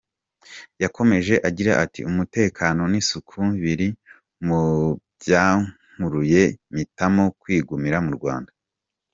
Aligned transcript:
Yakomeje 0.83 1.33
agira 1.47 1.71
ati 1.83 1.99
”Umutekano 2.09 2.81
n’isuku 2.91 3.37
biri 3.61 3.87
mu 4.45 4.61
byankuruye 5.19 6.41
mpitamo 6.73 7.23
kwigumira 7.41 7.97
mu 8.07 8.11
Rwanda. 8.17 8.51